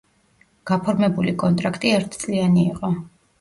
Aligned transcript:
გაფორმებული 0.71 1.33
კონტრაქტი 1.43 1.93
ერთწლიანი 1.99 2.65
იყო. 2.73 2.93